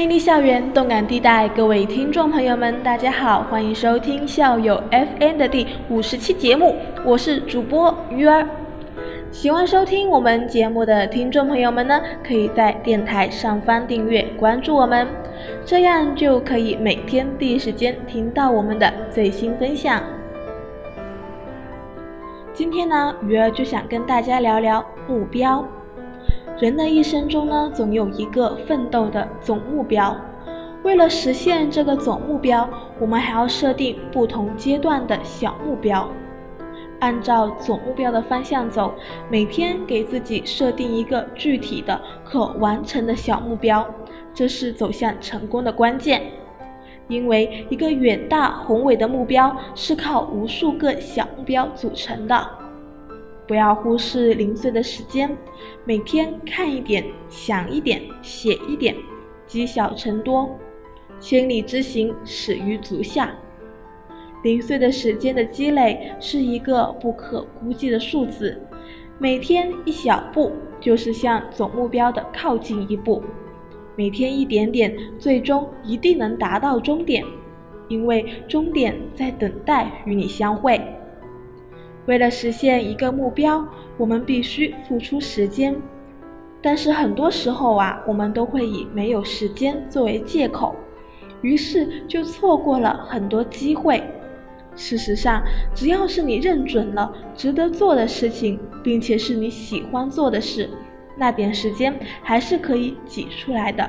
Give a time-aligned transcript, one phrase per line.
[0.00, 8.48] 魅力校园，动感地带，各位听众朋友们，大家好，欢迎收听校友 FM 的第五十期节目，我是主播鱼儿。
[9.30, 15.06] 喜欢收听我们节目的听众朋友们呢，可以在电台上方订阅关注我们，
[15.66, 20.02] 这样就可以每天第一时间听到我们的最新分享。
[22.54, 25.62] 今天呢，鱼儿就想跟大家聊聊目标。
[26.60, 30.14] 人的一生中呢，总有一个奋斗的总目标。
[30.82, 36.06] 为了实现这个总目标，我们还要设定不同阶段的小目标，
[36.98, 38.92] 按照总目标的方向走。
[39.30, 43.86] 每天给自己设定一个具体的、可完成的小目标，
[44.34, 46.22] 这是走向成功的关键。
[47.08, 52.59] 因为一个远大宏伟的目标是靠无数个小目标组成的。
[53.50, 55.36] 不要忽视零碎的时间，
[55.84, 58.94] 每天看一点，想一点，写一点，
[59.44, 60.56] 积小成多，
[61.18, 63.34] 千里之行，始于足下。
[64.44, 68.56] 零碎的时间的积累是一个不可估计的数字，
[69.18, 73.20] 每天一小步，就是向总目标的靠近一步。
[73.96, 77.24] 每天一点点，最终一定能达到终点，
[77.88, 80.80] 因为终点在等待与你相会。
[82.06, 83.64] 为了实现一个目标，
[83.96, 85.76] 我们必须付出时间，
[86.60, 90.74] 但是很多时候啊，我们都会以没有时间作为借口，
[91.42, 94.02] 于是就错过了很多机会。
[94.76, 95.42] 事实上，
[95.74, 100.70] 只要是你认准了值得做的事情，并且是你喜欢做的事，
[101.16, 103.88] 那点时间还是可以挤出来的。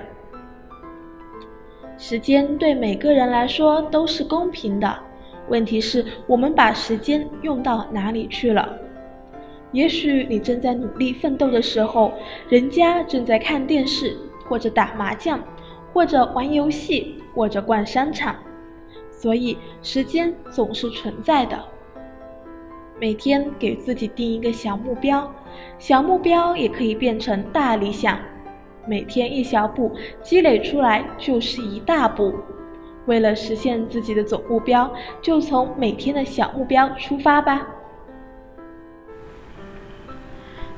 [1.97, 4.99] 时间对每个人来说都是公平的。
[5.51, 8.73] 问题是我们把时间用到哪里去了？
[9.73, 12.13] 也许你正在努力奋斗的时候，
[12.47, 15.43] 人家正在看电视，或者打麻将，
[15.91, 18.33] 或者玩游戏，或者逛商场。
[19.09, 21.59] 所以时间总是存在的。
[22.97, 25.29] 每天给自己定一个小目标，
[25.77, 28.17] 小目标也可以变成大理想。
[28.87, 29.91] 每天一小步
[30.23, 32.33] 积累出来就是一大步。
[33.11, 34.89] 为了实现自己的总目标，
[35.21, 37.67] 就从每天的小目标出发吧。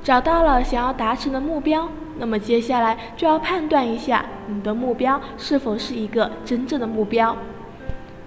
[0.01, 7.37] 找到了想要达成的目标，那么接下来就要判断一下你的目标是否是一个真正的目标。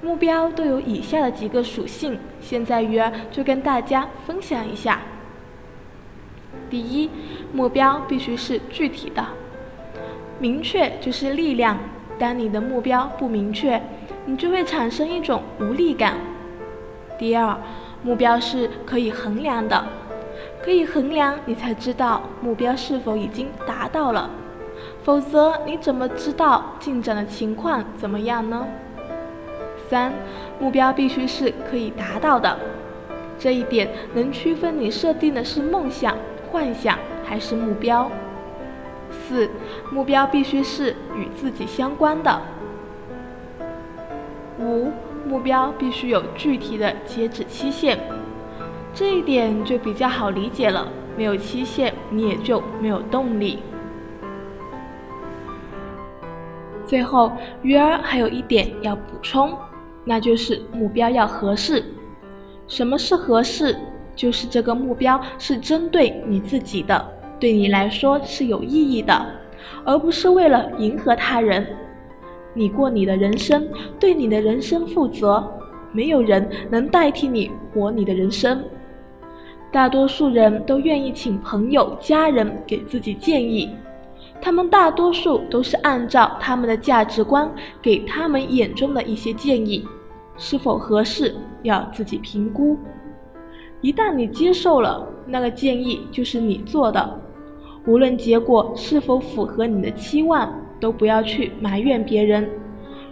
[0.00, 5.00] 目标都有以下的几个属性，现在鱼儿就跟大家分享一下。
[6.70, 7.10] 第一，
[7.52, 9.26] 目标必须是具体的，
[10.38, 11.76] 明确就是力量。
[12.18, 13.80] 当你的目标不明确，
[14.24, 16.14] 你就会产生一种无力感。
[17.18, 17.56] 第二，
[18.02, 19.84] 目标是可以衡量的，
[20.62, 24.30] 可以衡量你才知道目标是否已经达到了，
[25.02, 28.66] 否则你怎么知道进展的情况怎么样呢？
[29.88, 30.12] 三，
[30.58, 32.58] 目标必须是可以达到的，
[33.38, 36.16] 这一点能区分你设定的是梦想、
[36.50, 38.10] 幻想还是目标。
[39.16, 39.50] 四，
[39.90, 42.40] 目标必须是与自己相关的。
[44.58, 44.90] 五，
[45.26, 47.98] 目标必须有具体的截止期限，
[48.94, 50.86] 这一点就比较好理解了。
[51.16, 53.58] 没有期限，你也就没有动力。
[56.84, 59.56] 最后，鱼儿还有一点要补充，
[60.04, 61.82] 那就是目标要合适。
[62.68, 63.76] 什么是合适？
[64.14, 67.12] 就是这个目标是针对你自己的。
[67.38, 69.26] 对你来说是有意义的，
[69.84, 71.66] 而不是为了迎合他人。
[72.54, 73.68] 你过你的人生，
[74.00, 75.46] 对你的人生负责，
[75.92, 78.64] 没有人能代替你活你的人生。
[79.70, 83.68] 大多数人都愿意请朋友、家人给自己建议，
[84.40, 87.50] 他们大多数都是按照他们的价值观
[87.82, 89.86] 给他们眼中的一些建议，
[90.38, 92.78] 是否合适要自己评估。
[93.82, 97.20] 一旦你接受了那个建议，就是你做的。
[97.86, 102.48] 无论结果是否符合你的期望，都不要去埋怨别人，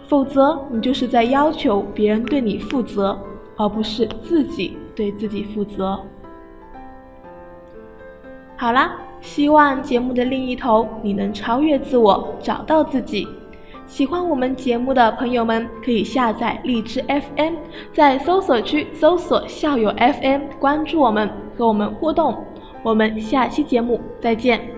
[0.07, 3.17] 否则你就是在要求别人对你负责，
[3.55, 5.97] 而不是自己对自己负责。
[8.57, 13.27] 好啦，希望节目的另一头你能超越自我，找到自己。
[13.87, 17.53] 喜欢我们节目的朋友们，可以下载荔枝 FM，
[17.93, 22.35] 在搜索区搜索校友 FM，关注我们，和我们互动。
[22.81, 24.74] 我们下期节目再见。